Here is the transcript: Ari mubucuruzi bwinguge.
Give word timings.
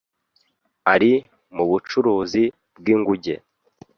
Ari 0.93 1.11
mubucuruzi 1.55 2.43
bwinguge. 2.77 3.35